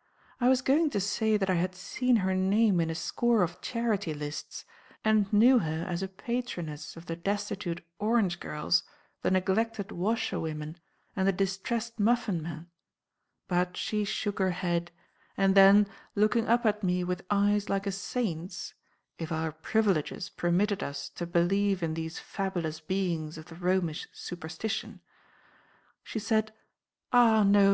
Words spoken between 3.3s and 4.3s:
of charity